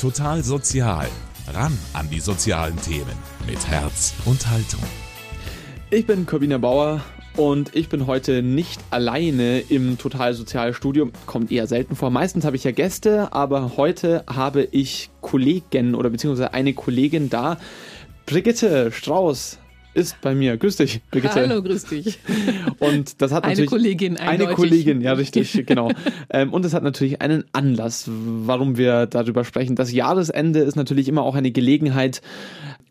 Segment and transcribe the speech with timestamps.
[0.00, 1.08] Total Sozial.
[1.52, 3.12] Ran an die sozialen Themen
[3.46, 4.80] mit Herz und Haltung.
[5.90, 7.02] Ich bin Corbina Bauer
[7.36, 11.10] und ich bin heute nicht alleine im Total Sozial Studio.
[11.26, 12.08] Kommt eher selten vor.
[12.08, 17.58] Meistens habe ich ja Gäste, aber heute habe ich Kollegen oder beziehungsweise eine Kollegin da.
[18.24, 19.58] Brigitte Strauß
[19.94, 20.56] ist bei mir.
[20.56, 21.34] Grüß dich, Brigitte.
[21.34, 22.18] Hallo, grüß dich.
[22.78, 24.56] Und das hat eine natürlich Kollegin, eine eindeutig.
[24.56, 25.90] Kollegin, ja richtig, genau.
[26.30, 29.76] Ähm, und es hat natürlich einen Anlass, warum wir darüber sprechen.
[29.76, 32.22] Das Jahresende ist natürlich immer auch eine Gelegenheit,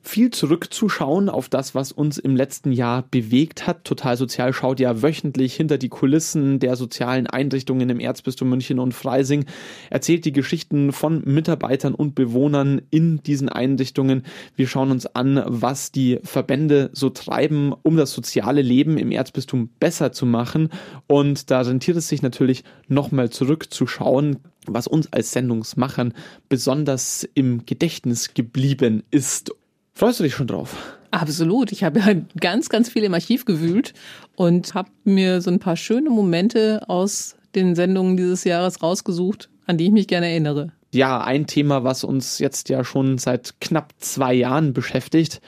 [0.09, 3.83] viel zurückzuschauen auf das, was uns im letzten Jahr bewegt hat.
[3.83, 8.95] Total Sozial schaut ja wöchentlich hinter die Kulissen der sozialen Einrichtungen im Erzbistum München und
[8.95, 9.45] Freising,
[9.91, 14.23] erzählt die Geschichten von Mitarbeitern und Bewohnern in diesen Einrichtungen.
[14.55, 19.69] Wir schauen uns an, was die Verbände so treiben, um das soziale Leben im Erzbistum
[19.79, 20.69] besser zu machen.
[21.05, 26.13] Und da rentiert es sich natürlich nochmal zurückzuschauen, was uns als Sendungsmachern
[26.47, 29.53] besonders im Gedächtnis geblieben ist.
[29.99, 30.77] Freust du dich schon drauf?
[31.11, 31.73] Absolut.
[31.73, 33.93] Ich habe ja ganz, ganz viel im Archiv gewühlt
[34.37, 39.77] und habe mir so ein paar schöne Momente aus den Sendungen dieses Jahres rausgesucht, an
[39.77, 40.71] die ich mich gerne erinnere.
[40.93, 45.41] Ja, ein Thema, was uns jetzt ja schon seit knapp zwei Jahren beschäftigt.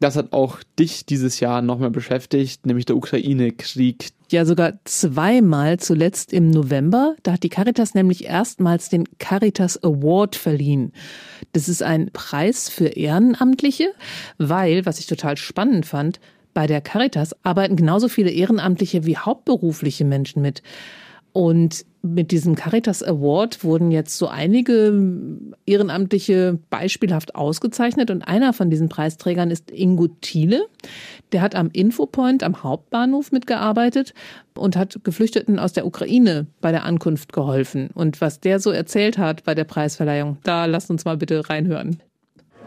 [0.00, 4.10] Das hat auch dich dieses Jahr nochmal beschäftigt, nämlich der Ukraine-Krieg.
[4.30, 7.16] Ja, sogar zweimal, zuletzt im November.
[7.22, 10.92] Da hat die Caritas nämlich erstmals den Caritas Award verliehen.
[11.52, 13.94] Das ist ein Preis für Ehrenamtliche,
[14.36, 16.20] weil, was ich total spannend fand,
[16.52, 20.62] bei der Caritas arbeiten genauso viele Ehrenamtliche wie hauptberufliche Menschen mit.
[21.32, 24.92] Und mit diesem Caritas Award wurden jetzt so einige
[25.66, 28.10] Ehrenamtliche beispielhaft ausgezeichnet.
[28.10, 30.66] Und einer von diesen Preisträgern ist Ingo Thiele.
[31.32, 34.14] Der hat am Infopoint am Hauptbahnhof mitgearbeitet
[34.54, 37.90] und hat Geflüchteten aus der Ukraine bei der Ankunft geholfen.
[37.94, 42.02] Und was der so erzählt hat bei der Preisverleihung, da lasst uns mal bitte reinhören.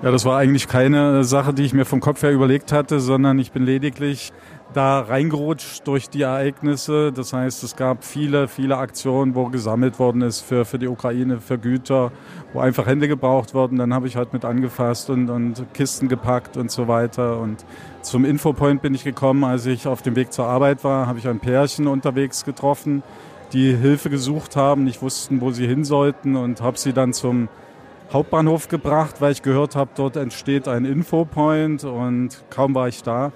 [0.03, 3.37] Ja, das war eigentlich keine Sache, die ich mir vom Kopf her überlegt hatte, sondern
[3.37, 4.33] ich bin lediglich
[4.73, 7.11] da reingerutscht durch die Ereignisse.
[7.11, 11.39] Das heißt, es gab viele, viele Aktionen, wo gesammelt worden ist für, für die Ukraine,
[11.39, 12.11] für Güter,
[12.51, 13.77] wo einfach Hände gebraucht wurden.
[13.77, 17.37] Dann habe ich halt mit angefasst und, und Kisten gepackt und so weiter.
[17.37, 17.63] Und
[18.01, 21.27] zum Infopoint bin ich gekommen, als ich auf dem Weg zur Arbeit war, habe ich
[21.27, 23.03] ein Pärchen unterwegs getroffen,
[23.53, 27.49] die Hilfe gesucht haben, nicht wussten, wo sie hin sollten und habe sie dann zum
[28.13, 33.31] Hauptbahnhof gebracht, weil ich gehört habe, dort entsteht ein Infopoint und kaum war ich da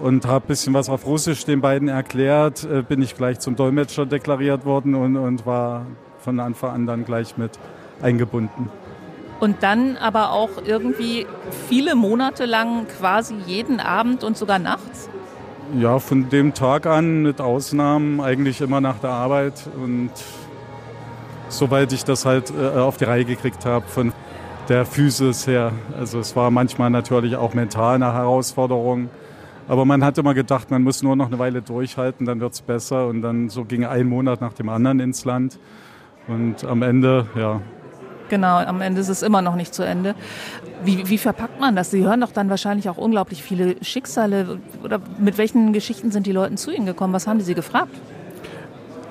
[0.00, 3.56] und habe ein bisschen was auf Russisch den beiden erklärt, äh, bin ich gleich zum
[3.56, 5.86] Dolmetscher deklariert worden und, und war
[6.18, 7.52] von Anfang an dann gleich mit
[8.00, 8.70] eingebunden.
[9.38, 11.26] Und dann aber auch irgendwie
[11.68, 15.08] viele Monate lang quasi jeden Abend und sogar nachts?
[15.78, 20.10] Ja, von dem Tag an mit Ausnahmen eigentlich immer nach der Arbeit und
[21.50, 24.12] soweit ich das halt äh, auf die Reihe gekriegt habe von
[24.68, 25.72] der Physis her.
[25.98, 29.10] Also es war manchmal natürlich auch mental eine Herausforderung.
[29.68, 32.62] Aber man hat immer gedacht, man muss nur noch eine Weile durchhalten, dann wird es
[32.62, 33.06] besser.
[33.06, 35.58] Und dann so ging ein Monat nach dem anderen ins Land.
[36.28, 37.60] Und am Ende, ja.
[38.28, 40.14] Genau, am Ende ist es immer noch nicht zu Ende.
[40.84, 41.90] Wie, wie verpackt man das?
[41.90, 44.60] Sie hören doch dann wahrscheinlich auch unglaublich viele Schicksale.
[44.84, 47.12] Oder mit welchen Geschichten sind die Leute zu Ihnen gekommen?
[47.12, 47.94] Was haben die Sie gefragt?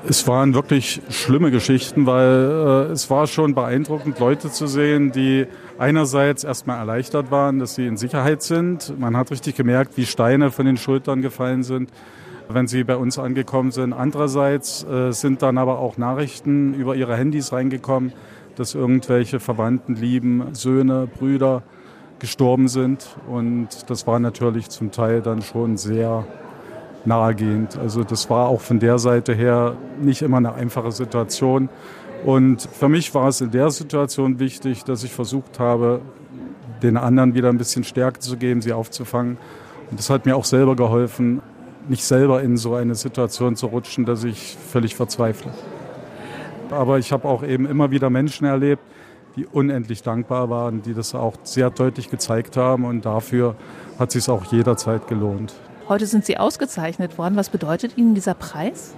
[0.08, 5.46] Es waren wirklich schlimme Geschichten, weil äh, es war schon beeindruckend, Leute zu sehen, die
[5.78, 8.98] einerseits erstmal erleichtert waren, dass sie in Sicherheit sind.
[8.98, 11.92] Man hat richtig gemerkt, wie Steine von den Schultern gefallen sind,
[12.48, 13.92] wenn sie bei uns angekommen sind.
[13.92, 18.14] Andererseits äh, sind dann aber auch Nachrichten über ihre Handys reingekommen,
[18.56, 21.62] dass irgendwelche Verwandten, Lieben, Söhne, Brüder
[22.20, 23.18] gestorben sind.
[23.30, 26.26] Und das war natürlich zum Teil dann schon sehr
[27.06, 27.78] nahegehend.
[27.78, 31.70] Also das war auch von der Seite her nicht immer eine einfache Situation.
[32.26, 36.02] Und für mich war es in der Situation wichtig, dass ich versucht habe,
[36.84, 39.38] den anderen wieder ein bisschen Stärke zu geben, sie aufzufangen.
[39.90, 41.42] Und das hat mir auch selber geholfen,
[41.88, 45.52] nicht selber in so eine Situation zu rutschen, dass ich völlig verzweifle.
[46.70, 48.84] Aber ich habe auch eben immer wieder Menschen erlebt,
[49.36, 52.86] die unendlich dankbar waren, die das auch sehr deutlich gezeigt haben.
[52.86, 53.56] Und dafür
[53.98, 55.54] hat es sich auch jederzeit gelohnt.
[55.89, 57.36] Heute sind Sie ausgezeichnet worden.
[57.36, 58.94] Was bedeutet Ihnen dieser Preis?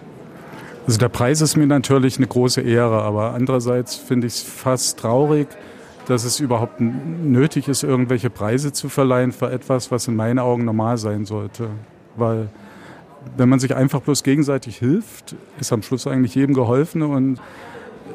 [0.86, 5.00] Also der Preis ist mir natürlich eine große Ehre, aber andererseits finde ich es fast
[5.00, 5.48] traurig,
[6.08, 10.66] dass es überhaupt nötig ist, irgendwelche Preise zu verleihen für etwas, was in meinen Augen
[10.66, 11.70] normal sein sollte.
[12.18, 12.50] Weil
[13.38, 17.40] wenn man sich einfach bloß gegenseitig hilft, ist am Schluss eigentlich jedem geholfen und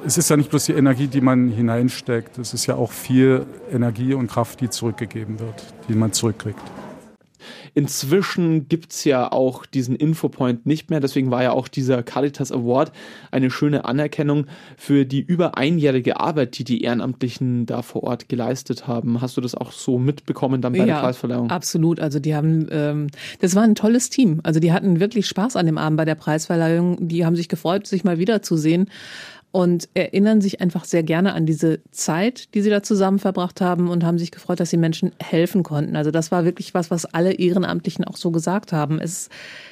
[0.05, 3.47] es ist ja nicht bloß die Energie, die man hineinsteckt, es ist ja auch viel
[3.73, 6.61] Energie und Kraft, die zurückgegeben wird, die man zurückkriegt.
[7.79, 10.99] Inzwischen gibt's ja auch diesen Infopoint nicht mehr.
[10.99, 12.91] Deswegen war ja auch dieser Caritas Award
[13.31, 14.47] eine schöne Anerkennung
[14.79, 19.21] für die über einjährige Arbeit, die die Ehrenamtlichen da vor Ort geleistet haben.
[19.21, 21.51] Hast du das auch so mitbekommen dann bei ja, der Preisverleihung?
[21.51, 22.01] Absolut.
[22.01, 23.09] Also die haben, ähm,
[23.41, 24.41] das war ein tolles Team.
[24.43, 27.09] Also die hatten wirklich Spaß an dem Abend bei der Preisverleihung.
[27.09, 28.89] Die haben sich gefreut, sich mal wiederzusehen
[29.53, 33.89] und erinnern sich einfach sehr gerne an diese Zeit, die sie da zusammen verbracht haben
[33.89, 35.97] und haben sich gefreut, dass sie Menschen helfen konnten.
[35.97, 39.01] Also das war wirklich was, was alle Ehrenamtlichen auch so gesagt haben.
[39.01, 39.31] Es,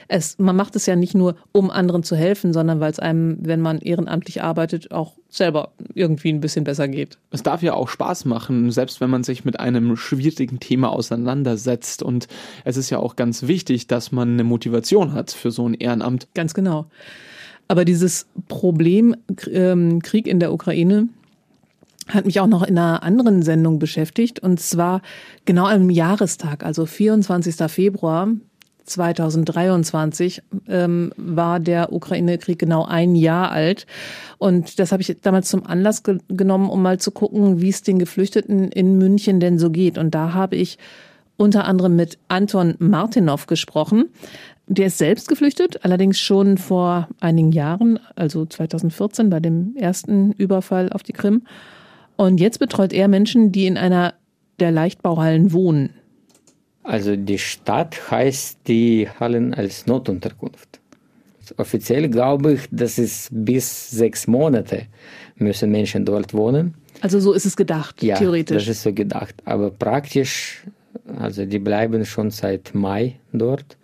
[0.09, 3.37] es, man macht es ja nicht nur, um anderen zu helfen, sondern weil es einem,
[3.41, 7.19] wenn man ehrenamtlich arbeitet, auch selber irgendwie ein bisschen besser geht.
[7.31, 12.03] Es darf ja auch Spaß machen, selbst wenn man sich mit einem schwierigen Thema auseinandersetzt.
[12.03, 12.29] Und
[12.65, 16.29] es ist ja auch ganz wichtig, dass man eine Motivation hat für so ein Ehrenamt.
[16.35, 16.87] Ganz genau.
[17.69, 19.17] Aber dieses Problem
[19.51, 21.09] ähm, Krieg in der Ukraine
[22.09, 25.01] hat mich auch noch in einer anderen Sendung beschäftigt und zwar
[25.47, 27.57] genau am Jahrestag, also 24.
[27.71, 28.29] Februar
[28.85, 33.87] 2023 ähm, war der Ukraine-Krieg genau ein Jahr alt.
[34.39, 37.83] Und das habe ich damals zum Anlass ge genommen, um mal zu gucken, wie es
[37.83, 39.97] den Geflüchteten in München denn so geht.
[39.97, 40.79] Und da habe ich
[41.37, 44.07] unter anderem mit Anton Martinov gesprochen.
[44.67, 50.91] Der ist selbst geflüchtet, allerdings schon vor einigen Jahren, also 2014 bei dem ersten Überfall
[50.91, 51.43] auf die Krim.
[52.17, 54.15] Und jetzt betreut er Menschen, die in einer
[54.61, 55.91] der Leichtbauhallen wohnen.
[56.83, 60.81] Also die Stadt heißt die Hallen als Notunterkunft.
[61.57, 64.87] Offiziell glaube ich, dass es bis sechs Monate
[65.37, 66.75] müssen Menschen dort wohnen.
[67.01, 68.65] Also so ist es gedacht, ja, theoretisch.
[68.65, 69.35] das ist so gedacht.
[69.45, 70.65] Aber praktisch,
[71.19, 73.77] also die bleiben schon seit Mai dort.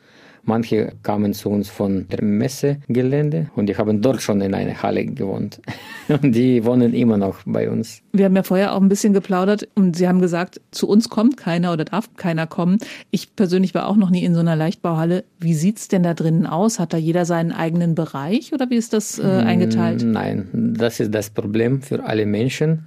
[0.51, 5.05] Manche kamen zu uns von der Messegelände und die haben dort schon in einer Halle
[5.05, 5.61] gewohnt.
[6.09, 8.03] Und die wohnen immer noch bei uns.
[8.13, 11.37] Wir haben ja vorher auch ein bisschen geplaudert und Sie haben gesagt, zu uns kommt
[11.37, 12.79] keiner oder darf keiner kommen.
[13.13, 15.23] Ich persönlich war auch noch nie in so einer Leichtbauhalle.
[15.39, 16.81] Wie sieht's denn da drinnen aus?
[16.81, 20.03] Hat da jeder seinen eigenen Bereich oder wie ist das äh, hm, eingeteilt?
[20.03, 22.87] Nein, das ist das Problem für alle Menschen,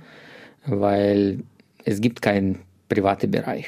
[0.66, 1.40] weil
[1.86, 2.60] es gibt keinen
[2.90, 3.68] privaten Bereich.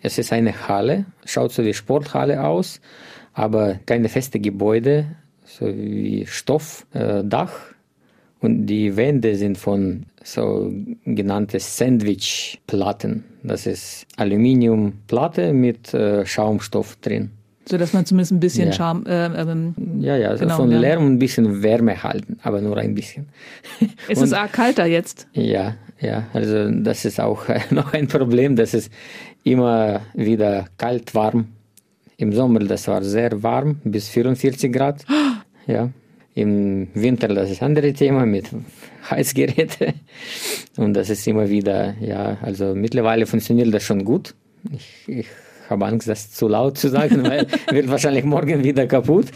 [0.00, 2.80] Es ist eine Halle, schaut so wie Sporthalle aus
[3.34, 5.06] aber keine feste Gebäude,
[5.44, 7.50] so wie Stoffdach.
[7.50, 7.74] Äh,
[8.40, 10.70] und die Wände sind von so
[11.04, 13.24] genannte Sandwichplatten.
[13.42, 17.30] Das ist Aluminiumplatte mit äh, Schaumstoff drin.
[17.66, 18.72] So dass man zumindest ein bisschen ja.
[18.72, 19.06] Charme.
[19.06, 22.76] Äh, ähm, ja, ja, also genau, von Lärm und ein bisschen Wärme halten, aber nur
[22.76, 23.28] ein bisschen.
[24.08, 25.26] Ist und, es arg kalter jetzt?
[25.32, 28.90] Ja, ja, also das ist auch noch ein Problem, dass es
[29.42, 31.48] immer wieder kalt, warm
[32.16, 35.04] im Sommer, das war sehr warm, bis 44 Grad.
[35.66, 35.88] Ja.
[36.34, 38.50] Im Winter, das ist ein anderes Thema mit
[39.10, 39.94] Heizgeräten.
[40.76, 44.34] Und das ist immer wieder, ja, also mittlerweile funktioniert das schon gut.
[44.70, 45.26] Ich, ich
[45.70, 49.28] habe Angst, das zu laut zu sagen, weil wird wahrscheinlich morgen wieder kaputt.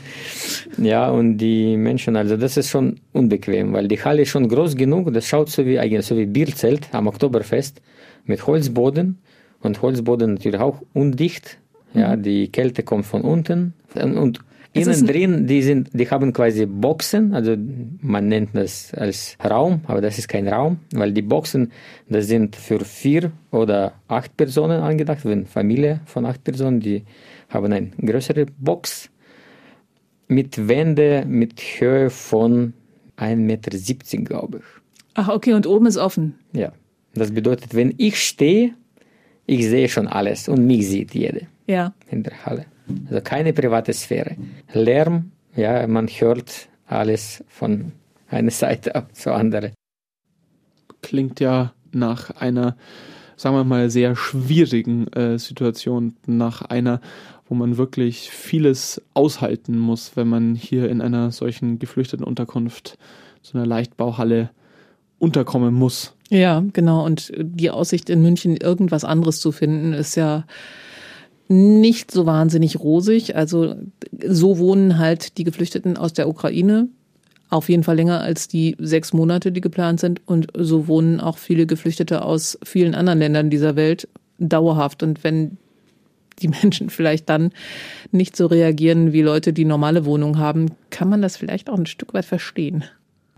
[0.77, 4.77] Ja, und die Menschen, also das ist schon unbequem, weil die Halle ist schon groß
[4.77, 5.13] genug.
[5.15, 7.81] Das schaut so wie eigentlich so wie Bierzelt am Oktoberfest
[8.25, 9.19] mit Holzboden
[9.61, 11.59] und Holzboden natürlich auch undicht
[11.95, 12.23] ja, mhm.
[12.23, 14.41] die Kälte kommt von unten und
[14.73, 17.57] innen drin, die sind, die haben quasi Boxen, also
[18.01, 21.73] man nennt das als Raum, aber das ist kein Raum, weil die Boxen,
[22.09, 27.05] das sind für vier oder acht Personen angedacht, wenn Familie von acht Personen, die
[27.49, 29.11] haben eine größere Box
[30.29, 32.75] mit Wände mit Höhe von
[33.17, 33.71] 1,70 Meter,
[34.25, 34.65] glaube ich.
[35.15, 36.39] Ach, okay, und oben ist offen.
[36.53, 36.73] Ja.
[37.15, 38.75] Das bedeutet, wenn ich stehe,
[39.47, 41.93] ich sehe schon alles und mich sieht jeder ja.
[42.11, 42.67] in der Halle.
[43.09, 44.37] Also keine private Sphäre.
[44.73, 47.93] Lärm, ja, man hört alles von
[48.29, 49.73] einer Seite zur anderen.
[51.03, 52.77] Klingt ja nach einer,
[53.37, 57.01] sagen wir mal, sehr schwierigen äh, Situation, nach einer,
[57.49, 62.99] wo man wirklich vieles aushalten muss, wenn man hier in einer solchen geflüchteten Unterkunft,
[63.43, 64.51] so einer Leichtbauhalle
[65.19, 66.15] unterkommen muss.
[66.31, 67.05] Ja, genau.
[67.05, 70.45] Und die Aussicht in München, irgendwas anderes zu finden, ist ja
[71.49, 73.35] nicht so wahnsinnig rosig.
[73.35, 73.75] Also
[74.25, 76.89] so wohnen halt die Geflüchteten aus der Ukraine
[77.51, 80.21] auf jeden Fall länger als die sechs Monate, die geplant sind.
[80.27, 85.03] Und so wohnen auch viele Geflüchtete aus vielen anderen Ländern dieser Welt dauerhaft.
[85.03, 85.57] Und wenn
[86.41, 87.53] die Menschen vielleicht dann
[88.13, 91.87] nicht so reagieren wie Leute, die normale Wohnungen haben, kann man das vielleicht auch ein
[91.87, 92.85] Stück weit verstehen.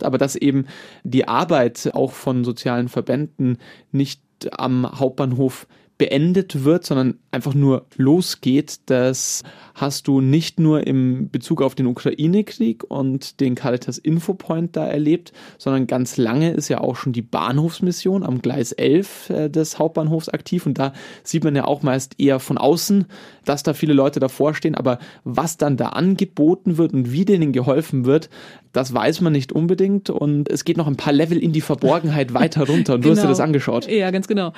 [0.03, 0.67] Aber dass eben
[1.05, 3.59] die Arbeit auch von sozialen Verbänden
[3.93, 5.67] nicht am Hauptbahnhof
[5.99, 8.81] beendet wird, sondern einfach nur losgeht.
[8.87, 9.43] Das
[9.75, 15.33] hast du nicht nur im Bezug auf den Ukraine-Krieg und den Caritas Infopoint da erlebt,
[15.59, 20.29] sondern ganz lange ist ja auch schon die Bahnhofsmission am Gleis 11 äh, des Hauptbahnhofs
[20.29, 23.07] aktiv und da sieht man ja auch meist eher von außen,
[23.45, 27.53] dass da viele Leute davor stehen, aber was dann da angeboten wird und wie denen
[27.53, 28.29] geholfen wird,
[28.73, 32.35] das weiß man nicht unbedingt und es geht noch ein paar Level in die Verborgenheit
[32.35, 33.31] weiter runter und du hast dir Genau.
[33.31, 33.89] das angeschaut.
[33.89, 34.53] Ja, ganz genau.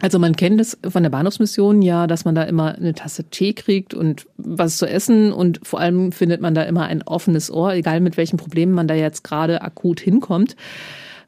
[0.00, 3.52] Also man kennt es von der Bahnhofsmission ja, dass man da immer eine Tasse Tee
[3.52, 7.72] kriegt und was zu essen und vor allem findet man da immer ein offenes Ohr,
[7.72, 10.56] egal mit welchen Problemen man da jetzt gerade akut hinkommt.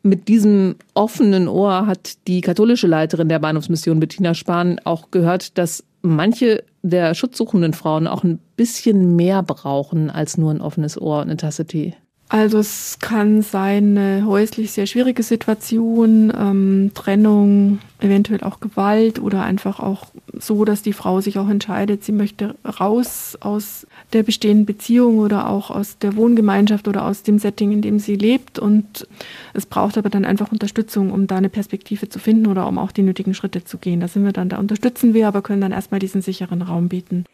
[0.02, 5.84] Mit diesem offenen Ohr hat die katholische Leiterin der Bahnhofsmission Bettina Spahn auch gehört, dass
[6.00, 11.24] manche der schutzsuchenden Frauen auch ein bisschen mehr brauchen als nur ein offenes Ohr und
[11.24, 11.94] eine Tasse Tee.
[12.32, 19.42] Also es kann sein, eine häuslich sehr schwierige Situation, ähm, Trennung, eventuell auch Gewalt oder
[19.42, 20.06] einfach auch
[20.38, 25.50] so, dass die Frau sich auch entscheidet, sie möchte raus aus der bestehenden Beziehung oder
[25.50, 28.60] auch aus der Wohngemeinschaft oder aus dem Setting, in dem sie lebt.
[28.60, 29.08] Und
[29.52, 32.92] es braucht aber dann einfach Unterstützung, um da eine Perspektive zu finden oder um auch
[32.92, 33.98] die nötigen Schritte zu gehen.
[33.98, 37.24] Da sind wir dann, da unterstützen wir, aber können dann erstmal diesen sicheren Raum bieten.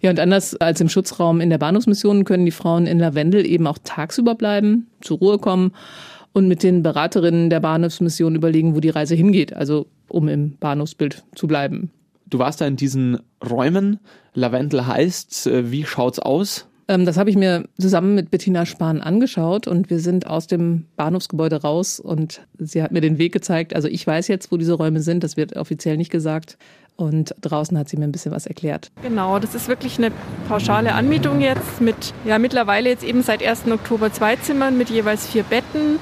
[0.00, 3.66] Ja, und anders als im Schutzraum in der Bahnhofsmission können die Frauen in Lavendel eben
[3.66, 5.72] auch tagsüber bleiben, zur Ruhe kommen
[6.32, 11.24] und mit den Beraterinnen der Bahnhofsmission überlegen, wo die Reise hingeht, also um im Bahnhofsbild
[11.34, 11.90] zu bleiben.
[12.26, 13.98] Du warst da in diesen Räumen.
[14.34, 16.66] Lavendel heißt, wie schaut's aus?
[16.90, 20.86] Ähm, das habe ich mir zusammen mit Bettina Spahn angeschaut und wir sind aus dem
[20.96, 23.76] Bahnhofsgebäude raus und sie hat mir den Weg gezeigt.
[23.76, 26.58] Also ich weiß jetzt, wo diese Räume sind, das wird offiziell nicht gesagt.
[27.00, 28.90] Und draußen hat sie mir ein bisschen was erklärt.
[29.02, 30.10] Genau, das ist wirklich eine
[30.48, 33.68] pauschale Anmietung jetzt mit, ja, mittlerweile jetzt eben seit 1.
[33.70, 35.98] Oktober zwei Zimmern mit jeweils vier Betten.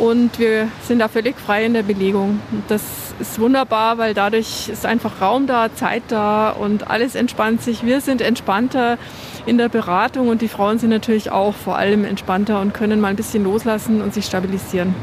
[0.00, 2.38] Und wir sind da völlig frei in der Belegung.
[2.68, 2.82] Das
[3.18, 7.84] ist wunderbar, weil dadurch ist einfach Raum da, Zeit da und alles entspannt sich.
[7.84, 8.98] Wir sind entspannter
[9.46, 13.08] in der Beratung und die Frauen sind natürlich auch vor allem entspannter und können mal
[13.08, 14.94] ein bisschen loslassen und sich stabilisieren.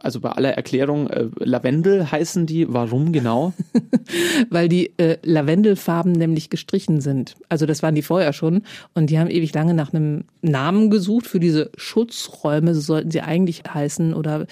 [0.00, 2.72] Also bei aller Erklärung, äh, Lavendel heißen die.
[2.72, 3.52] Warum genau?
[4.50, 7.34] weil die äh, Lavendelfarben nämlich gestrichen sind.
[7.48, 8.62] Also das waren die vorher schon
[8.94, 13.22] und die haben ewig lange nach einem Namen gesucht für diese Schutzräume, so sollten sie
[13.22, 14.46] eigentlich heißen oder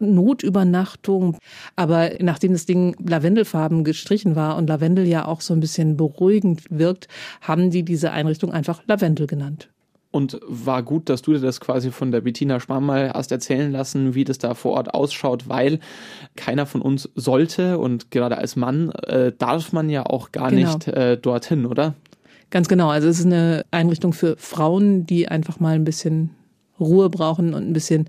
[0.00, 1.36] Notübernachtung.
[1.76, 6.62] Aber nachdem das Ding Lavendelfarben gestrichen war und Lavendel ja auch so ein bisschen beruhigend
[6.70, 7.08] wirkt,
[7.40, 9.68] haben die diese Einrichtung einfach Lavendel genannt.
[10.10, 13.70] Und war gut, dass du dir das quasi von der Bettina Spahn mal hast erzählen
[13.70, 15.80] lassen, wie das da vor Ort ausschaut, weil
[16.34, 20.74] keiner von uns sollte und gerade als Mann äh, darf man ja auch gar Genau.
[20.74, 21.94] nicht äh, dorthin, oder?
[22.50, 22.88] Ganz genau.
[22.88, 26.30] Also es ist eine Einrichtung für Frauen, die einfach mal ein bisschen
[26.80, 28.08] Ruhe brauchen und ein bisschen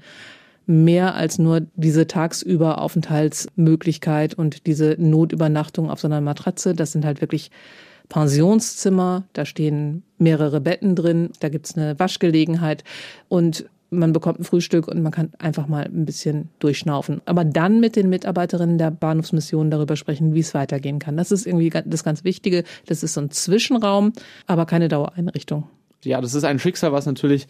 [0.65, 6.73] mehr als nur diese tagsüber Aufenthaltsmöglichkeit und diese Notübernachtung auf so einer Matratze.
[6.75, 7.51] Das sind halt wirklich
[8.09, 12.83] Pensionszimmer, da stehen mehrere Betten drin, da gibt's eine Waschgelegenheit
[13.27, 17.21] und man bekommt ein Frühstück und man kann einfach mal ein bisschen durchschnaufen.
[17.25, 21.17] Aber dann mit den Mitarbeiterinnen der Bahnhofsmission darüber sprechen, wie es weitergehen kann.
[21.17, 22.63] Das ist irgendwie das ganz Wichtige.
[22.85, 24.13] Das ist so ein Zwischenraum,
[24.45, 25.67] aber keine Dauereinrichtung.
[26.03, 27.47] Ja, das ist ein Schicksal, was natürlich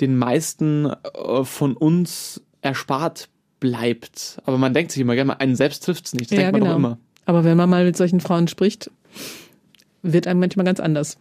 [0.00, 3.28] den meisten äh, von uns erspart
[3.58, 4.38] bleibt.
[4.44, 6.30] Aber man denkt sich immer gerne mal, einen selbst trifft's nicht.
[6.30, 6.98] Das denkt man doch immer.
[7.26, 8.90] Aber wenn man mal mit solchen Frauen spricht,
[10.02, 11.18] wird einem manchmal ganz anders.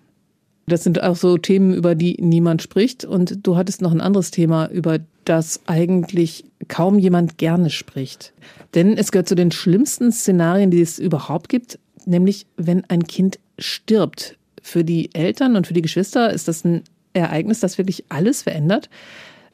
[0.67, 3.03] Das sind auch so Themen, über die niemand spricht.
[3.03, 8.33] Und du hattest noch ein anderes Thema, über das eigentlich kaum jemand gerne spricht.
[8.75, 13.39] Denn es gehört zu den schlimmsten Szenarien, die es überhaupt gibt, nämlich wenn ein Kind
[13.57, 14.37] stirbt.
[14.61, 16.83] Für die Eltern und für die Geschwister ist das ein
[17.13, 18.89] Ereignis, das wirklich alles verändert.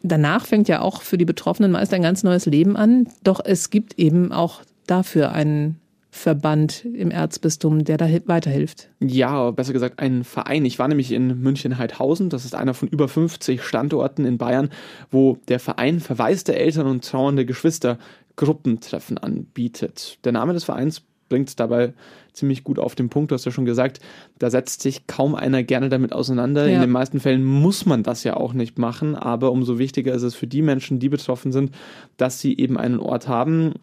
[0.03, 3.07] Danach fängt ja auch für die Betroffenen meist ein ganz neues Leben an.
[3.23, 5.79] Doch es gibt eben auch dafür einen
[6.15, 8.89] Verband im Erzbistum, der da weiterhilft.
[9.01, 10.63] Ja, besser gesagt ein Verein.
[10.63, 12.29] Ich war nämlich in München-Heidhausen.
[12.29, 14.69] Das ist einer von über 50 Standorten in Bayern,
[15.11, 17.99] wo der Verein verwaiste Eltern und trauernde Geschwister
[18.37, 20.17] Gruppentreffen anbietet.
[20.23, 21.93] Der Name des Vereins bringt es dabei
[22.31, 23.31] ziemlich gut auf den Punkt.
[23.31, 23.99] Du hast ja schon gesagt,
[24.39, 26.65] da setzt sich kaum einer gerne damit auseinander.
[26.65, 26.75] Ja.
[26.75, 30.23] In den meisten Fällen muss man das ja auch nicht machen, aber umso wichtiger ist
[30.23, 31.71] es für die Menschen, die betroffen sind,
[32.15, 33.73] dass sie eben einen Ort haben.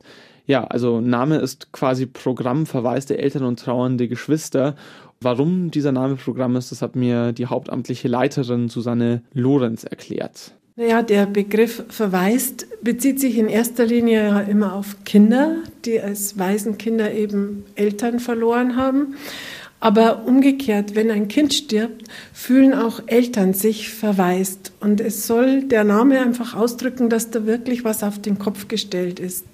[0.52, 4.76] Ja, also Name ist quasi Programm verwaiste Eltern und trauernde Geschwister.
[5.18, 10.52] Warum dieser Name Programm ist, das hat mir die hauptamtliche Leiterin Susanne Lorenz erklärt.
[10.76, 15.56] Naja, der Begriff verwaist bezieht sich in erster Linie ja immer auf Kinder,
[15.86, 19.14] die als Waisenkinder eben Eltern verloren haben.
[19.80, 22.02] Aber umgekehrt, wenn ein Kind stirbt,
[22.34, 24.72] fühlen auch Eltern sich verwaist.
[24.80, 29.18] Und es soll der Name einfach ausdrücken, dass da wirklich was auf den Kopf gestellt
[29.18, 29.46] ist.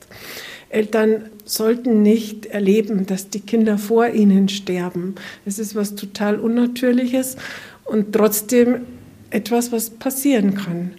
[0.71, 5.15] Eltern sollten nicht erleben, dass die Kinder vor ihnen sterben.
[5.45, 7.37] Es ist was total Unnatürliches
[7.85, 8.83] und trotzdem
[9.31, 10.93] etwas, was passieren kann.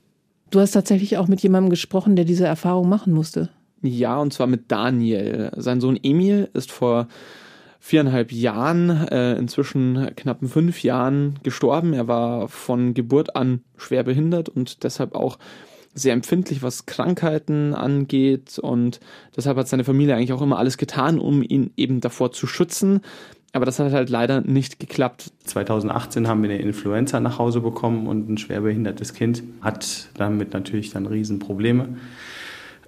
[0.51, 3.49] Du hast tatsächlich auch mit jemandem gesprochen, der diese Erfahrung machen musste.
[3.81, 5.51] Ja, und zwar mit Daniel.
[5.55, 7.07] Sein Sohn Emil ist vor
[7.79, 11.93] viereinhalb Jahren, äh, inzwischen knappen fünf Jahren gestorben.
[11.93, 15.37] Er war von Geburt an schwer behindert und deshalb auch
[15.99, 18.59] sehr empfindlich, was Krankheiten angeht.
[18.59, 18.99] Und
[19.35, 23.01] deshalb hat seine Familie eigentlich auch immer alles getan, um ihn eben davor zu schützen.
[23.51, 25.31] Aber das hat halt leider nicht geklappt.
[25.45, 30.91] 2018 haben wir eine Influenza nach Hause bekommen und ein schwerbehindertes Kind hat damit natürlich
[30.91, 31.97] dann Riesenprobleme.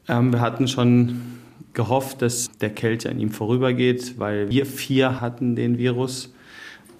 [0.07, 1.21] Ähm, wir hatten schon
[1.73, 6.33] gehofft, dass der Kälte an ihm vorübergeht, weil wir vier hatten den Virus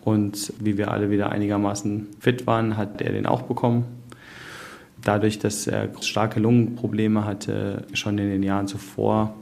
[0.04, 3.86] und wie wir alle wieder einigermaßen fit waren, hat er den auch bekommen.
[5.04, 9.36] Dadurch, dass er starke Lungenprobleme hatte, schon in den Jahren zuvor,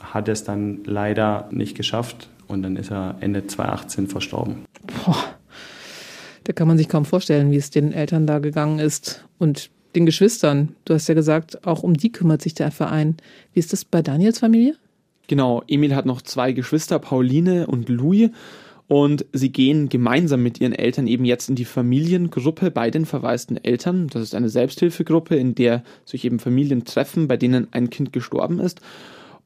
[0.00, 4.64] hat er es dann leider nicht geschafft und dann ist er Ende 2018 verstorben.
[4.86, 5.24] Boah,
[6.44, 10.06] da kann man sich kaum vorstellen, wie es den Eltern da gegangen ist und den
[10.06, 10.74] Geschwistern.
[10.84, 13.16] Du hast ja gesagt, auch um die kümmert sich der Verein.
[13.52, 14.76] Wie ist das bei Daniels Familie?
[15.28, 18.30] Genau, Emil hat noch zwei Geschwister, Pauline und Louis.
[18.92, 23.56] Und sie gehen gemeinsam mit ihren Eltern eben jetzt in die Familiengruppe bei den verwaisten
[23.56, 24.08] Eltern.
[24.08, 28.60] Das ist eine Selbsthilfegruppe, in der sich eben Familien treffen, bei denen ein Kind gestorben
[28.60, 28.82] ist.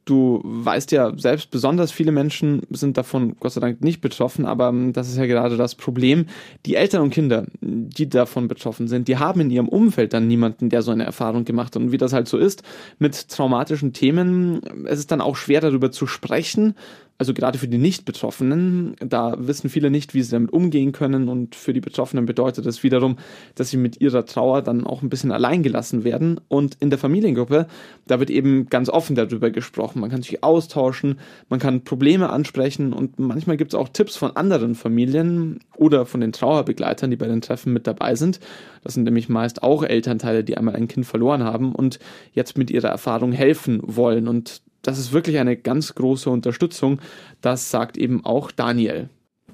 [0.05, 4.73] Du weißt ja selbst, besonders viele Menschen sind davon Gott sei Dank nicht betroffen, aber
[4.93, 6.27] das ist ja gerade das Problem.
[6.65, 10.71] Die Eltern und Kinder, die davon betroffen sind, die haben in ihrem Umfeld dann niemanden,
[10.71, 11.83] der so eine Erfahrung gemacht hat.
[11.83, 12.65] Und wie das halt so ist
[12.99, 16.75] mit traumatischen Themen, es ist dann auch schwer darüber zu sprechen,
[17.19, 21.29] also gerade für die Nicht-Betroffenen, da wissen viele nicht, wie sie damit umgehen können.
[21.29, 23.17] Und für die Betroffenen bedeutet das wiederum,
[23.55, 26.41] dass sie mit ihrer Trauer dann auch ein bisschen allein gelassen werden.
[26.49, 27.69] Und in der Familiengruppe,
[28.07, 31.19] da wird eben ganz offen darüber gesprochen, man kann sich austauschen,
[31.49, 32.93] man kann Probleme ansprechen.
[32.93, 37.29] Und manchmal gibt es auch Tipps von anderen Familien oder von den Trauerbegleitern, die bei
[37.29, 38.41] den Treffen mit dabei sind.
[38.85, 41.99] Das sind nämlich meist auch Elternteile, die einmal ein Kind verloren haben und
[42.33, 44.29] jetzt mit ihrer Erfahrung helfen wollen.
[44.29, 47.01] Und das ist wirklich eine ganz große Unterstützung.
[47.41, 49.09] Das sagt eben auch Daniel.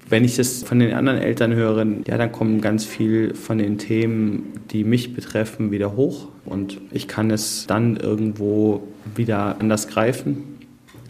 [0.09, 3.77] Wenn ich das von den anderen Eltern höre, ja, dann kommen ganz viel von den
[3.77, 6.27] Themen, die mich betreffen, wieder hoch.
[6.45, 8.83] Und ich kann es dann irgendwo
[9.15, 10.43] wieder anders greifen.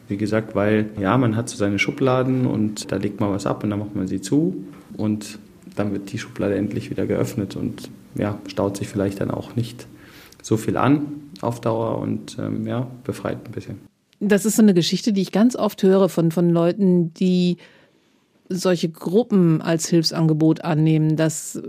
[0.07, 3.63] Wie gesagt, weil ja, man hat so seine Schubladen und da legt man was ab
[3.63, 4.63] und dann macht man sie zu
[4.95, 5.39] und
[5.75, 9.87] dann wird die Schublade endlich wieder geöffnet und ja, staut sich vielleicht dann auch nicht
[10.41, 11.05] so viel an
[11.41, 13.92] auf Dauer und ähm, ja, befreit ein bisschen.
[14.27, 17.57] Das ist so eine Geschichte, die ich ganz oft höre von, von Leuten, die
[18.49, 21.61] solche Gruppen als Hilfsangebot annehmen, dass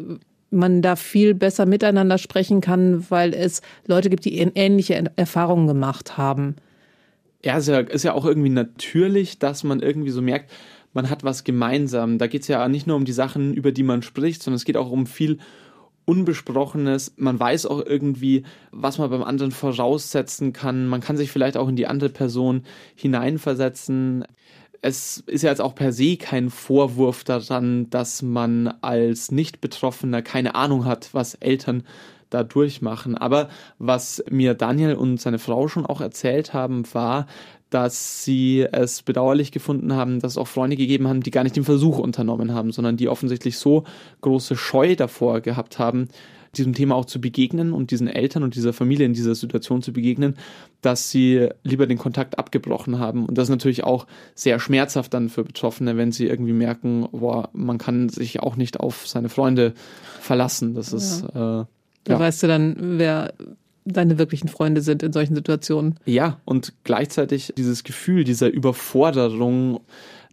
[0.51, 6.17] man da viel besser miteinander sprechen kann, weil es Leute gibt, die ähnliche Erfahrungen gemacht
[6.17, 6.57] haben.
[7.45, 10.51] Ja, ist ja, ist ja auch irgendwie natürlich, dass man irgendwie so merkt,
[10.95, 12.19] man hat was gemeinsam.
[12.19, 14.65] Da geht es ja nicht nur um die Sachen, über die man spricht, sondern es
[14.65, 15.39] geht auch um viel
[16.07, 17.15] Unbesprochenes.
[17.17, 20.87] Man weiß auch irgendwie, was man beim anderen voraussetzen kann.
[20.87, 22.65] Man kann sich vielleicht auch in die andere Person
[22.95, 24.25] hineinversetzen.
[24.87, 30.55] Es ist ja jetzt auch per se kein Vorwurf daran, dass man als Nicht-Betroffener keine
[30.57, 31.85] Ahnung hat, was Eltern
[32.29, 33.17] da durchmachen.
[33.17, 37.27] Aber was mir Daniel und seine Frau schon auch erzählt haben, war,
[37.71, 41.57] dass sie es bedauerlich gefunden haben, dass es auch Freunde gegeben haben, die gar nicht
[41.57, 43.85] den Versuch unternommen haben, sondern die offensichtlich so
[44.21, 46.09] große Scheu davor gehabt haben,
[46.59, 49.93] diesem Thema auch zu begegnen und diesen Eltern und dieser Familie in dieser Situation zu
[49.93, 50.37] begegnen,
[50.81, 53.27] dass sie lieber den Kontakt abgebrochen haben.
[53.27, 57.51] Und das ist natürlich auch sehr schmerzhaft dann für Betroffene, wenn sie irgendwie merken, boah,
[57.53, 59.75] man kann sich auch nicht auf seine Freunde
[60.21, 60.75] verlassen.
[60.75, 61.63] Das ist ja.
[61.63, 61.65] äh,
[62.05, 62.21] da ja.
[62.21, 63.33] weißt du dann, wer
[63.85, 65.99] deine wirklichen Freunde sind in solchen Situationen.
[66.07, 69.81] Ja, und gleichzeitig dieses Gefühl dieser Überforderung,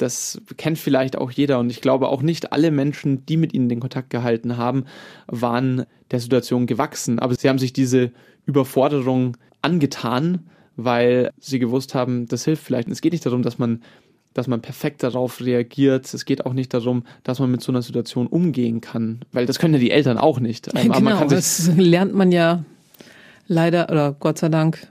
[0.01, 3.69] das kennt vielleicht auch jeder und ich glaube auch nicht alle Menschen, die mit ihnen
[3.69, 4.85] den Kontakt gehalten haben,
[5.27, 8.11] waren der Situation gewachsen, aber sie haben sich diese
[8.45, 12.87] Überforderung angetan, weil sie gewusst haben, das hilft vielleicht.
[12.87, 13.81] Und es geht nicht darum, dass man
[14.33, 16.13] dass man perfekt darauf reagiert.
[16.13, 19.59] Es geht auch nicht darum, dass man mit so einer Situation umgehen kann, weil das
[19.59, 20.73] können ja die Eltern auch nicht.
[20.75, 22.63] Aber genau, das lernt man ja
[23.47, 24.87] leider oder Gott sei Dank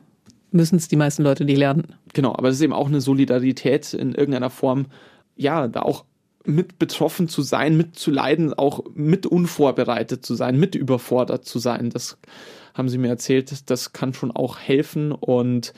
[0.53, 1.95] müssen es die meisten Leute die lernen.
[2.13, 4.87] Genau, aber es ist eben auch eine Solidarität in irgendeiner Form,
[5.37, 6.05] ja, da auch
[6.45, 11.59] mit betroffen zu sein, mit zu leiden, auch mit unvorbereitet zu sein, mit überfordert zu
[11.59, 11.91] sein.
[11.91, 12.19] Das
[12.75, 15.75] haben sie mir erzählt, das kann schon auch helfen und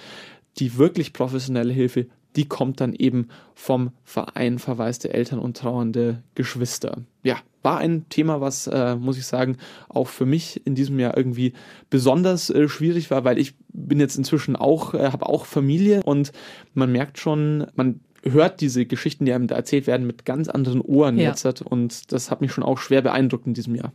[0.58, 2.06] die wirklich professionelle Hilfe
[2.36, 6.98] die kommt dann eben vom Verein Verwaiste Eltern und trauernde Geschwister.
[7.22, 9.56] Ja, war ein Thema, was, äh, muss ich sagen,
[9.88, 11.52] auch für mich in diesem Jahr irgendwie
[11.90, 16.32] besonders äh, schwierig war, weil ich bin jetzt inzwischen auch, äh, habe auch Familie und
[16.74, 20.80] man merkt schon, man hört diese Geschichten, die einem da erzählt werden, mit ganz anderen
[20.80, 21.30] Ohren Ja.
[21.30, 23.92] jetzt und das hat mich schon auch schwer beeindruckt in diesem Jahr.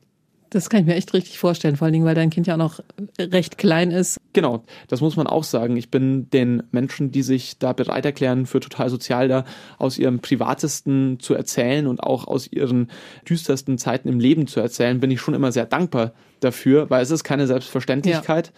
[0.50, 2.58] Das kann ich mir echt richtig vorstellen, vor allen Dingen, weil dein Kind ja auch
[2.58, 2.80] noch
[3.20, 4.18] recht klein ist.
[4.34, 5.76] Genau, das muss man auch sagen.
[5.78, 9.46] Ich bin den Menschen, die sich da bereit erklären, für total sozial da
[9.78, 12.90] aus ihrem Privatesten zu erzählen und auch aus ihren
[13.28, 17.12] düstersten Zeiten im Leben zu erzählen, bin ich schon immer sehr dankbar dafür, weil es
[17.12, 18.54] ist keine Selbstverständlichkeit.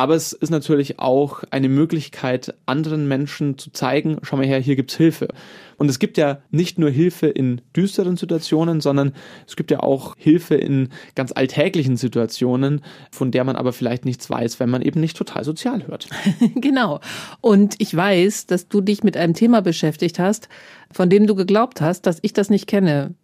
[0.00, 4.74] Aber es ist natürlich auch eine Möglichkeit, anderen Menschen zu zeigen, schau mal her, hier
[4.74, 5.28] gibt's Hilfe.
[5.76, 9.12] Und es gibt ja nicht nur Hilfe in düsteren Situationen, sondern
[9.46, 14.30] es gibt ja auch Hilfe in ganz alltäglichen Situationen, von der man aber vielleicht nichts
[14.30, 16.08] weiß, wenn man eben nicht total sozial hört.
[16.54, 17.00] genau.
[17.42, 20.48] Und ich weiß, dass du dich mit einem Thema beschäftigt hast,
[20.90, 23.16] von dem du geglaubt hast, dass ich das nicht kenne.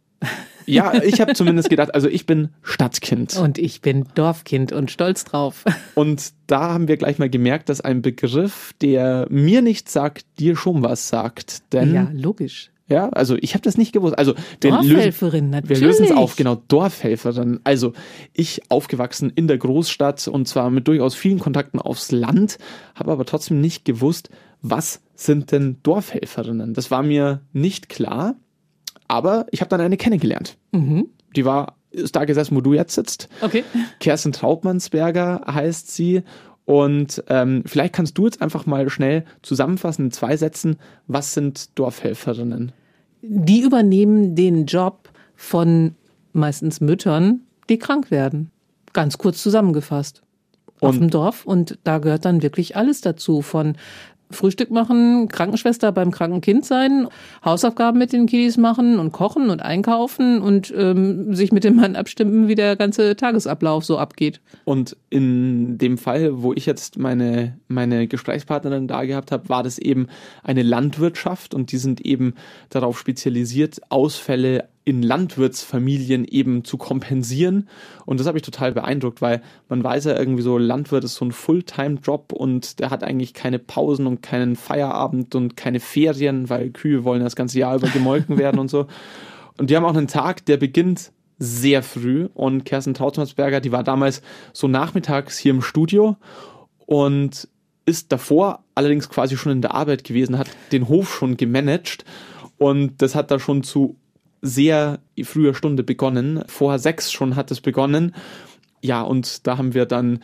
[0.66, 3.36] Ja, ich habe zumindest gedacht, also ich bin Stadtkind.
[3.36, 5.64] Und ich bin Dorfkind und stolz drauf.
[5.94, 10.56] Und da haben wir gleich mal gemerkt, dass ein Begriff, der mir nichts sagt, dir
[10.56, 11.72] schon was sagt.
[11.72, 12.70] Denn ja, logisch.
[12.88, 14.16] Ja, also ich habe das nicht gewusst.
[14.16, 15.80] Also Dorfhelferin, lösen, natürlich.
[15.80, 17.60] Wir lösen es auf, genau, Dorfhelferin.
[17.64, 17.92] Also
[18.32, 22.58] ich aufgewachsen in der Großstadt und zwar mit durchaus vielen Kontakten aufs Land,
[22.94, 24.30] habe aber trotzdem nicht gewusst,
[24.62, 26.74] was sind denn Dorfhelferinnen.
[26.74, 28.36] Das war mir nicht klar,
[29.08, 30.56] aber ich habe dann eine kennengelernt.
[30.72, 31.08] Mhm.
[31.34, 33.28] Die war, ist da gesessen, wo du jetzt sitzt.
[33.42, 33.64] Okay.
[34.00, 36.22] Kerstin Trautmannsberger heißt sie.
[36.64, 41.78] Und ähm, vielleicht kannst du jetzt einfach mal schnell zusammenfassen in zwei Sätzen, was sind
[41.78, 42.72] Dorfhelferinnen?
[43.22, 45.94] Die übernehmen den Job von
[46.32, 48.50] meistens Müttern, die krank werden.
[48.92, 50.22] Ganz kurz zusammengefasst.
[50.80, 51.44] Auf Und- dem Dorf.
[51.46, 53.42] Und da gehört dann wirklich alles dazu.
[53.42, 53.76] Von
[54.30, 57.08] Frühstück machen, Krankenschwester beim kranken Kind sein,
[57.44, 61.96] Hausaufgaben mit den Kiddies machen und kochen und einkaufen und ähm, sich mit dem Mann
[61.96, 64.40] abstimmen, wie der ganze Tagesablauf so abgeht.
[64.64, 69.78] Und in dem Fall, wo ich jetzt meine, meine Gesprächspartnerin da gehabt habe, war das
[69.78, 70.08] eben
[70.42, 72.34] eine Landwirtschaft und die sind eben
[72.70, 77.68] darauf spezialisiert, Ausfälle in Landwirtsfamilien eben zu kompensieren.
[78.06, 81.24] Und das habe ich total beeindruckt, weil man weiß ja irgendwie so, Landwirt ist so
[81.24, 86.70] ein Fulltime-Job und der hat eigentlich keine Pausen und keinen Feierabend und keine Ferien, weil
[86.70, 88.86] Kühe wollen das ganze Jahr über gemolken werden und so.
[89.58, 92.28] Und die haben auch einen Tag, der beginnt sehr früh.
[92.32, 94.22] Und Kerstin Trautmannsberger, die war damals
[94.52, 96.16] so nachmittags hier im Studio
[96.86, 97.48] und
[97.86, 102.04] ist davor allerdings quasi schon in der Arbeit gewesen, hat den Hof schon gemanagt
[102.56, 103.96] und das hat da schon zu
[104.42, 106.42] sehr früher Stunde begonnen.
[106.46, 108.14] Vor sechs schon hat es begonnen.
[108.82, 110.20] Ja, und da haben wir dann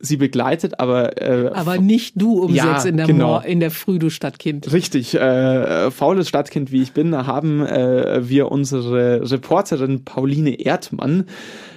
[0.00, 3.26] sie begleitet, aber äh, Aber nicht du um Ja, sechs in der, genau.
[3.26, 4.72] Mor in der Früh, du Stadtkind.
[4.72, 11.26] Richtig, äh, faules Stadtkind wie ich bin, haben äh, wir unsere Reporterin Pauline Erdmann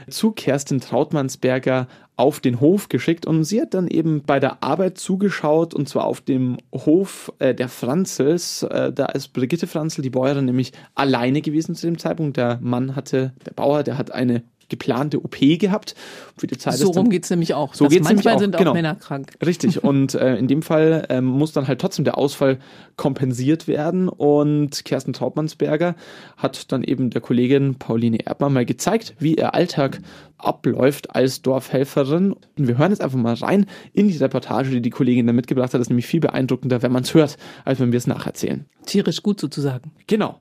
[0.09, 4.97] zu Kerstin Trautmannsberger auf den Hof geschickt und sie hat dann eben bei der Arbeit
[4.97, 8.63] zugeschaut und zwar auf dem Hof äh, der Franzels.
[8.63, 12.37] Äh, da ist Brigitte Franzel, die Bäuerin, nämlich alleine gewesen zu dem Zeitpunkt.
[12.37, 15.95] Der Mann hatte, der Bauer, der hat eine geplante OP gehabt.
[16.37, 17.73] Für die Zeit So rum geht's nämlich auch.
[17.73, 18.73] So Das geht's nämlich manchmal auch, sind auch genau.
[18.73, 19.33] Männer krank.
[19.45, 22.57] Richtig, und äh, in dem Fall ähm, muss dann halt trotzdem der Ausfall
[22.95, 24.09] kompensiert werden.
[24.09, 25.95] Und Kerstin Trautmannsberger
[26.37, 29.92] hat dann eben der Kollegin Pauline Erdmann mal gezeigt, wie ihr Alltag
[30.37, 32.33] abläuft als Dorfhelferin.
[32.33, 35.73] Und wir hören jetzt einfach mal rein in die Reportage, die die Kollegin da mitgebracht
[35.73, 35.75] hat.
[35.75, 38.65] Das ist nämlich viel beeindruckender, wenn man es hört, als wenn wir es nacherzählen.
[38.85, 39.91] Tierisch gut sozusagen.
[40.07, 40.39] Genau.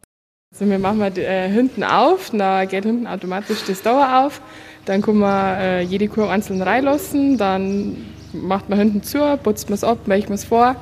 [0.53, 4.43] Also wir machen wir äh, hinten auf, dann geht hinten automatisch das Dauer auf.
[4.85, 7.97] Dann kann man äh, jede Kuh einzeln reinlassen, dann
[8.35, 10.77] macht man hinten zu, putzt man es ab, melkt man es vor,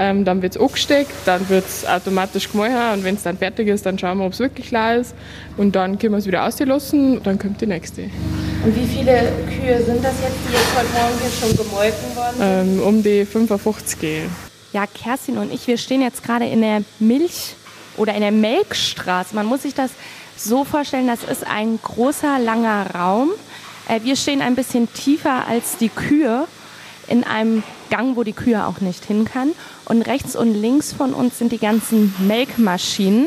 [0.00, 3.68] ähm, dann wird es angesteckt, dann wird es automatisch gemahlen und wenn es dann fertig
[3.68, 5.14] ist, dann schauen wir, ob es wirklich klar ist
[5.58, 8.04] und dann können wir es wieder auslassen und dann kommt die nächste.
[8.64, 12.36] Und wie viele Kühe sind das jetzt, die jetzt heute Morgen hier schon gemolken worden
[12.38, 12.80] sind?
[12.80, 14.30] Ähm, um die 55 gehen.
[14.72, 17.56] Ja, Kerstin und ich, wir stehen jetzt gerade in der Milch-
[17.98, 19.34] oder in der Melkstraße.
[19.34, 19.90] Man muss sich das
[20.34, 23.30] so vorstellen, das ist ein großer, langer Raum.
[23.86, 26.46] Äh, wir stehen ein bisschen tiefer als die Kühe
[27.10, 29.52] in einem Gang, wo die Kühe auch nicht hin kann.
[29.84, 33.26] Und rechts und links von uns sind die ganzen Melkmaschinen.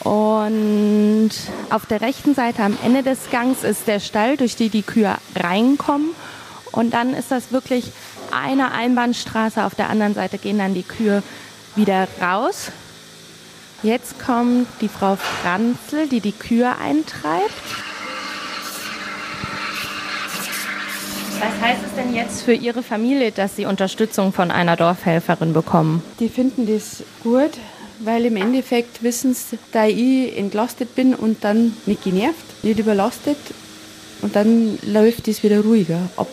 [0.00, 1.30] Und
[1.70, 5.14] auf der rechten Seite am Ende des Gangs ist der Stall, durch die die Kühe
[5.36, 6.10] reinkommen.
[6.72, 7.92] Und dann ist das wirklich
[8.30, 9.64] eine Einbahnstraße.
[9.64, 11.22] Auf der anderen Seite gehen dann die Kühe
[11.76, 12.70] wieder raus.
[13.82, 17.52] Jetzt kommt die Frau Franzl, die die Kühe eintreibt.
[21.40, 26.02] Was heißt es denn jetzt für Ihre Familie, dass Sie Unterstützung von einer Dorfhelferin bekommen?
[26.18, 27.52] Die finden das gut,
[28.00, 33.36] weil im Endeffekt wissen sie, da ich entlastet bin und dann nicht genervt, nicht überlastet
[34.22, 36.28] und dann läuft es wieder ruhiger ab.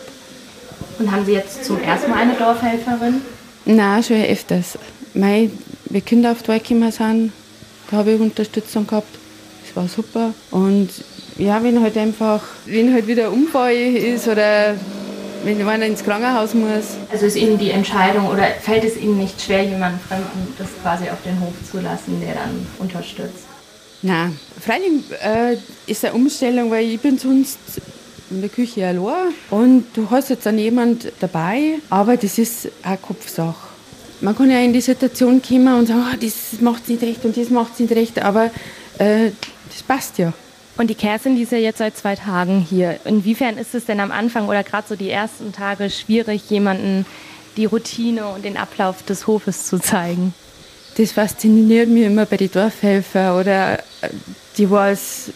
[0.98, 3.20] Und haben Sie jetzt zum ersten Mal eine Dorfhelferin?
[3.64, 4.78] Nein, schon öfters.
[5.14, 5.50] Mei,
[5.84, 7.32] wie Kinder auf die Welt gekommen sind,
[7.90, 9.14] da habe ich Unterstützung gehabt.
[9.64, 10.32] Das war super.
[10.50, 10.88] Und
[11.38, 14.74] ja, wenn halt einfach, wenn halt wieder ein Unfall ist oder
[15.44, 16.96] wenn einer ins Krankenhaus muss.
[17.10, 21.04] Also ist Ihnen die Entscheidung oder fällt es Ihnen nicht schwer, jemanden Fremden das quasi
[21.10, 23.44] auf den Hof zu lassen, der dann unterstützt?
[24.02, 27.58] Nein, freilich äh, ist eine Umstellung, weil ich bin sonst
[28.30, 33.00] in der Küche allein und du hast jetzt dann jemand dabei, aber das ist auch
[33.00, 33.68] Kopfsache.
[34.20, 37.36] Man kann ja in die Situation kommen und sagen, oh, das macht nicht recht und
[37.36, 38.50] das macht nicht recht, aber
[38.98, 39.30] äh,
[39.68, 40.32] das passt ja.
[40.76, 43.00] Und die Kerstin, die ist ja jetzt seit zwei Tagen hier.
[43.04, 47.06] Inwiefern ist es denn am Anfang oder gerade so die ersten Tage schwierig, jemanden
[47.56, 50.34] die Routine und den Ablauf des Hofes zu zeigen?
[50.96, 54.08] Das fasziniert mich immer bei den Dorfhelfer oder äh,
[54.56, 55.30] die, wo als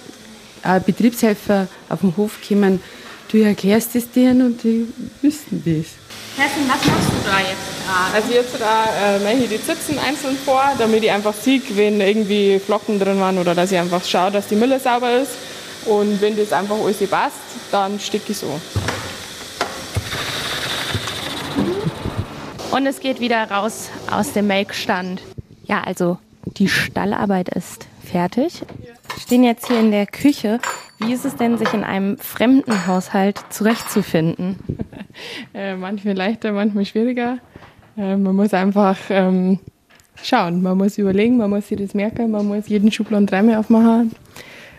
[0.62, 2.83] äh, Betriebshelfer auf dem Hof kommen.
[3.31, 4.88] Du erklärst es denen und die
[5.23, 5.87] wissen das.
[6.37, 8.14] Kerstin, was machst du da jetzt gerade?
[8.14, 12.01] Also jetzt da äh, mache ich die Zitzen einzeln vor, damit ich einfach sehe, wenn
[12.01, 15.33] irgendwie Flocken drin waren oder dass ich einfach schaue, dass die Mülle sauber ist.
[15.87, 17.37] Und wenn das einfach alles passt,
[17.71, 18.61] dann stecke ich so.
[22.73, 25.23] Und es geht wieder raus aus dem Melkstand.
[25.66, 28.62] Ja, also die Stallarbeit ist fertig.
[29.18, 30.61] Stehen jetzt hier in der Küche.
[30.99, 34.59] Wie ist es denn, sich in einem fremden Haushalt zurechtzufinden?
[35.55, 37.38] äh, manchmal leichter, manchmal schwieriger.
[37.96, 39.59] Äh, man muss einfach ähm,
[40.23, 44.12] schauen, man muss überlegen, man muss sich das merken, man muss jeden Schubladen dreimal aufmachen.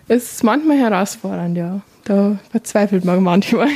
[0.08, 1.82] Es ist manchmal herausfordernd, ja.
[2.04, 3.70] Da verzweifelt man manchmal.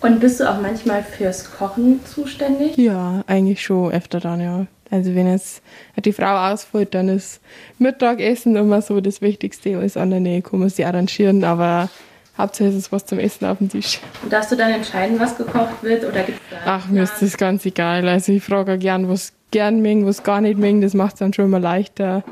[0.00, 2.76] Und bist du auch manchmal fürs Kochen zuständig?
[2.76, 4.66] Ja, eigentlich schon öfter dann, ja.
[4.90, 5.62] Also wenn jetzt
[6.04, 7.40] die Frau ausfällt, dann ist
[7.78, 9.76] Mittagessen immer so das Wichtigste.
[9.76, 11.88] Alles andere kann man sich arrangieren, aber
[12.36, 14.00] Hauptsache ist es was zum Essen auf dem Tisch.
[14.22, 17.36] Und darfst du dann entscheiden, was gekocht wird oder gibt's da Ach, mir ist das
[17.36, 18.08] ganz egal.
[18.08, 20.80] Also ich frage gern, was gern mengen, was gar nicht mengen.
[20.80, 22.24] Das macht es dann schon mal leichter.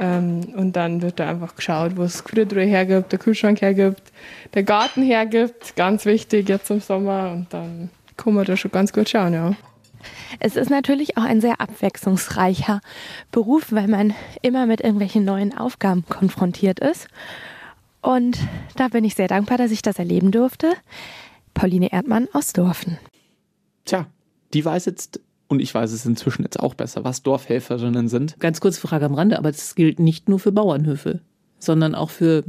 [0.00, 4.02] Ähm, und dann wird da einfach geschaut, wo es Gefriertruhe hergibt, der Kühlschrank hergibt,
[4.54, 5.76] der Garten hergibt.
[5.76, 7.32] Ganz wichtig jetzt im Sommer.
[7.32, 9.54] Und dann kann man da schon ganz gut schauen, ja.
[10.40, 12.80] Es ist natürlich auch ein sehr abwechslungsreicher
[13.30, 17.08] Beruf, weil man immer mit irgendwelchen neuen Aufgaben konfrontiert ist.
[18.02, 18.38] Und
[18.76, 20.72] da bin ich sehr dankbar, dass ich das erleben durfte.
[21.54, 22.98] Pauline Erdmann aus Dorfen.
[23.84, 24.06] Tja,
[24.52, 28.38] die weiß jetzt und ich weiß es inzwischen jetzt auch besser, was Dorfhelferinnen sind.
[28.40, 31.20] Ganz kurze Frage am Rande, aber das gilt nicht nur für Bauernhöfe,
[31.58, 32.44] sondern auch für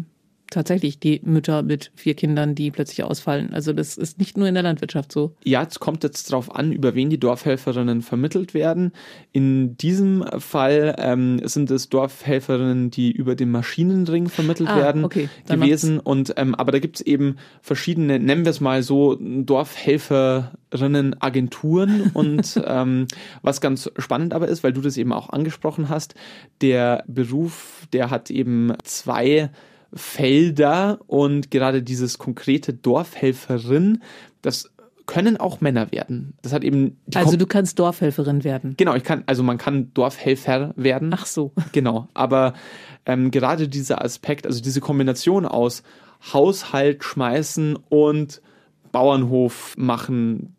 [0.49, 3.53] tatsächlich die Mütter mit vier Kindern, die plötzlich ausfallen.
[3.53, 5.36] Also das ist nicht nur in der Landwirtschaft so.
[5.43, 8.93] Ja, es kommt jetzt darauf an, über wen die Dorfhelferinnen vermittelt werden.
[9.31, 15.27] In diesem Fall ähm, sind es Dorfhelferinnen, die über den Maschinenring vermittelt Ah, werden okay,
[15.47, 15.99] gewesen.
[15.99, 22.10] Und ähm, aber da gibt es eben verschiedene, nennen wir es mal so, Dorfhelferinnen-Agenturen.
[22.13, 23.08] und ähm,
[23.41, 26.15] was ganz spannend aber ist, weil du das eben auch angesprochen hast,
[26.62, 29.51] der Beruf, der hat eben zwei
[29.93, 34.02] Felder und gerade dieses konkrete Dorfhelferin,
[34.41, 34.71] das
[35.06, 36.34] können auch Männer werden.
[36.41, 38.74] Das hat eben Also Kom- du kannst Dorfhelferin werden.
[38.78, 41.12] Genau, ich kann, also man kann Dorfhelfer werden.
[41.13, 41.54] Ach so.
[41.74, 42.54] Genau, aber
[43.06, 45.84] ähm, gerade dieser Aspekt, also diese Kombination aus
[46.34, 48.41] Haushalt schmeißen und
[48.91, 50.56] Bauernhof machen,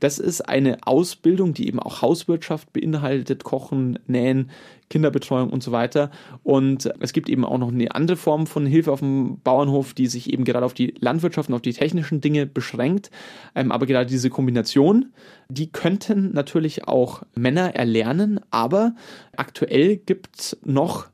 [0.00, 4.50] das ist eine Ausbildung, die eben auch Hauswirtschaft beinhaltet, Kochen, Nähen,
[4.90, 6.10] Kinderbetreuung und so weiter.
[6.42, 10.06] Und es gibt eben auch noch eine andere Form von Hilfe auf dem Bauernhof, die
[10.06, 13.10] sich eben gerade auf die Landwirtschaft und auf die technischen Dinge beschränkt.
[13.54, 15.12] Ähm, aber gerade diese Kombination,
[15.48, 18.94] die könnten natürlich auch Männer erlernen, aber
[19.36, 21.08] aktuell gibt es noch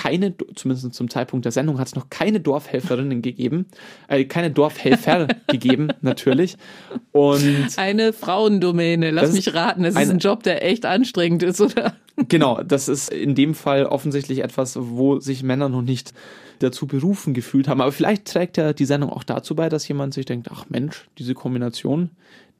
[0.00, 3.66] keine, zumindest zum Zeitpunkt der Sendung, hat es noch keine Dorfhelferinnen gegeben,
[4.08, 6.56] äh, keine Dorfhelfer gegeben, natürlich.
[7.12, 11.92] Und Eine Frauendomäne, lass mich raten, das ist ein Job, der echt anstrengend ist, oder?
[12.28, 16.14] genau, das ist in dem Fall offensichtlich etwas, wo sich Männer noch nicht
[16.60, 17.82] dazu berufen gefühlt haben.
[17.82, 21.08] Aber vielleicht trägt ja die Sendung auch dazu bei, dass jemand sich denkt, ach Mensch,
[21.18, 22.08] diese Kombination,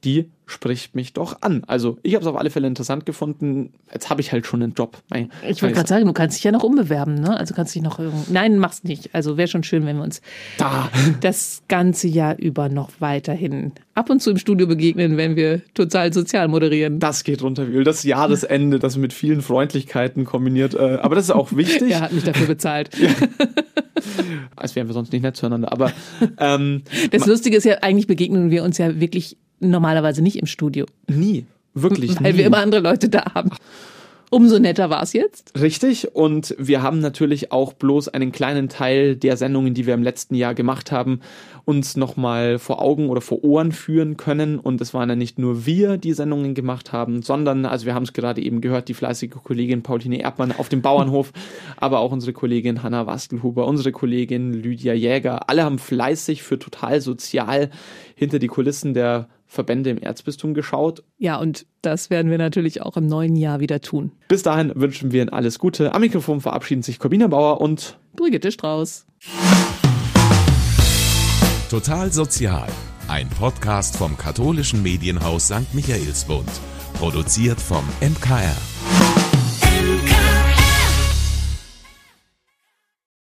[0.05, 1.63] die spricht mich doch an.
[1.69, 3.73] Also ich habe es auf alle Fälle interessant gefunden.
[3.93, 4.97] Jetzt habe ich halt schon einen Job.
[5.09, 7.39] Mein- Ich wollte gerade sagen, du kannst dich ja noch umbewerben, ne?
[7.39, 9.15] Also kannst dich noch irgend- Nein, mach's nicht.
[9.15, 10.23] Also wäre schon schön, wenn wir uns
[10.59, 10.89] Da.
[11.21, 16.13] das ganze Jahr über noch weiterhin ab und zu im Studio begegnen, wenn wir total
[16.13, 16.99] sozial moderieren.
[16.99, 17.85] Das geht runter wie Öl.
[17.85, 20.75] Das Jahresende, das mit vielen Freundlichkeiten kombiniert.
[20.75, 21.91] Äh, aber das ist auch wichtig.
[21.93, 22.91] Er hat mich dafür bezahlt.
[24.57, 25.73] Als wären wir sonst nicht nett zueinander.
[25.73, 25.93] Aber
[26.39, 30.87] ähm, Das Lustige ist ja, eigentlich begegnen wir uns ja wirklich normalerweise nicht im Studio.
[31.09, 31.47] nie.
[31.73, 32.39] Wirklich Weil nie.
[32.39, 33.51] wir immer andere Leute da haben.
[34.33, 35.61] Umso netter war es jetzt.
[35.61, 40.05] Richtig, und wir haben natürlich auch bloß einen kleinen Teil der Sendungen, die wir im
[40.05, 41.19] letzten Jahr gemacht haben,
[41.65, 44.61] uns nochmal vor Augen oder vor Ohren führen können.
[44.61, 48.05] Und es waren ja nicht nur wir, die Sendungen gemacht haben, sondern, also wir haben
[48.05, 51.33] es gerade eben gehört, die fleißige Kollegin Pauline Erdmann auf dem Bauernhof,
[51.77, 55.49] aber auch unsere Kollegin Hanna Wastelhuber, unsere Kollegin Lydia Jäger.
[55.49, 57.71] Alle haben fleißig für total sozial
[58.15, 61.03] hinter die Kulissen der Verbände im Erzbistum geschaut.
[61.19, 64.13] Ja, und das werden wir natürlich auch im neuen Jahr wieder tun.
[64.29, 65.93] Bis dahin wünschen wir Ihnen alles Gute.
[65.93, 69.07] Am Mikrofon verabschieden sich Corbina Bauer und Brigitte Strauß.
[71.69, 72.69] Total Sozial,
[73.09, 75.75] ein Podcast vom katholischen Medienhaus St.
[75.75, 76.49] Michaelsbund,
[76.95, 78.57] produziert vom MKR.